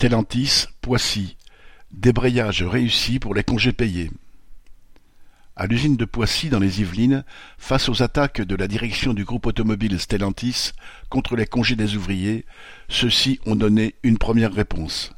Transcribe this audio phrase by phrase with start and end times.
[0.00, 1.36] Stellantis, Poissy,
[1.92, 4.10] débrayage réussi pour les congés payés.
[5.56, 7.22] À l'usine de Poissy dans les Yvelines,
[7.58, 10.70] face aux attaques de la direction du groupe automobile Stellantis
[11.10, 12.46] contre les congés des ouvriers,
[12.88, 15.12] ceux-ci ont donné une première réponse.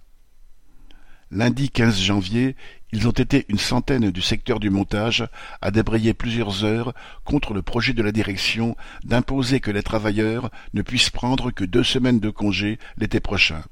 [1.31, 2.57] Lundi 15 janvier,
[2.91, 5.25] ils ont été une centaine du secteur du montage
[5.61, 6.93] à débrayer plusieurs heures
[7.23, 11.85] contre le projet de la direction d'imposer que les travailleurs ne puissent prendre que deux
[11.85, 13.63] semaines de congés l'été prochain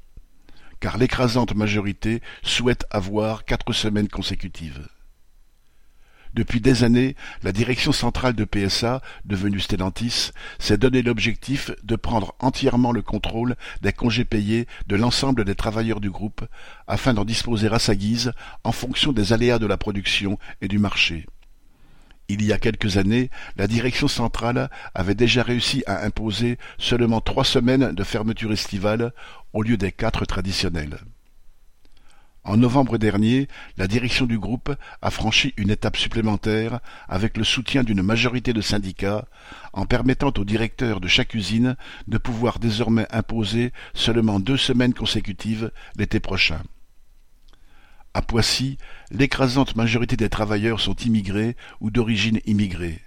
[0.81, 4.89] car l'écrasante majorité souhaite avoir quatre semaines consécutives.
[6.33, 12.35] Depuis des années, la direction centrale de PSA, devenue Stellantis, s'est donné l'objectif de prendre
[12.39, 16.45] entièrement le contrôle des congés payés de l'ensemble des travailleurs du groupe,
[16.87, 18.31] afin d'en disposer à sa guise
[18.63, 21.25] en fonction des aléas de la production et du marché.
[22.33, 27.43] Il y a quelques années, la direction centrale avait déjà réussi à imposer seulement trois
[27.43, 29.11] semaines de fermeture estivale
[29.51, 30.99] au lieu des quatre traditionnelles.
[32.45, 36.79] En novembre dernier, la direction du groupe a franchi une étape supplémentaire
[37.09, 39.25] avec le soutien d'une majorité de syndicats,
[39.73, 41.75] en permettant aux directeurs de chaque usine
[42.07, 46.61] de pouvoir désormais imposer seulement deux semaines consécutives l'été prochain.
[48.31, 48.77] Poissy,
[49.11, 53.01] l'écrasante majorité des travailleurs sont immigrés ou d'origine immigrée.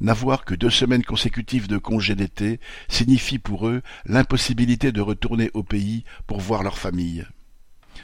[0.00, 5.64] N'avoir que deux semaines consécutives de congé d'été signifie pour eux l'impossibilité de retourner au
[5.64, 7.26] pays pour voir leur famille.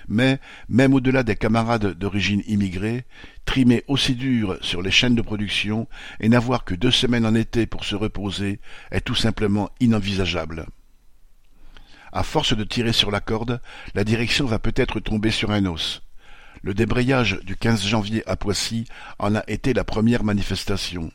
[0.09, 3.05] Mais, même au-delà des camarades d'origine immigrée,
[3.45, 5.87] trimer aussi dur sur les chaînes de production
[6.19, 8.59] et n'avoir que deux semaines en été pour se reposer
[8.91, 10.67] est tout simplement inenvisageable.
[12.11, 13.61] À force de tirer sur la corde,
[13.95, 16.03] la direction va peut-être tomber sur un os.
[16.63, 18.85] Le débrayage du 15 janvier à Poissy
[19.19, 21.11] en a été la première manifestation.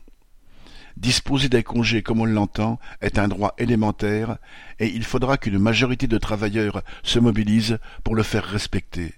[0.97, 4.39] Disposer des congés comme on l'entend est un droit élémentaire
[4.79, 9.13] et il faudra qu'une majorité de travailleurs se mobilise pour le faire respecter.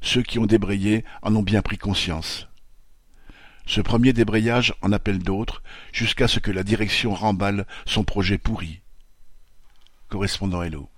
[0.00, 2.46] Ceux qui ont débrayé en ont bien pris conscience.
[3.66, 8.82] Ce premier débrayage en appelle d'autres jusqu'à ce que la direction remballe son projet pourri.
[10.08, 10.88] Correspondant Hello.